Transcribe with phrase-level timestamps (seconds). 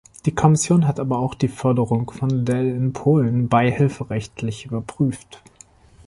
[0.25, 5.43] Die Kommission hat aber auch die Förderung von Dell in Polen beihilferechtlich überprüft.